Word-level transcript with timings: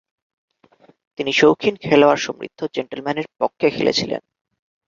তিনি 1.19 1.31
শৌখিন 1.33 1.75
খেলোয়াড়সমৃদ্ধ 1.77 2.59
জেন্টলম্যানের 2.75 3.27
পক্ষে 3.39 3.67
খেলেছিলেন। 3.69 4.21